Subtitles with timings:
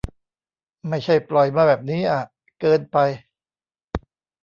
[0.87, 2.21] ไม่ใช่ปล่อยมาแบบนี้อะ
[2.61, 2.97] เกินไป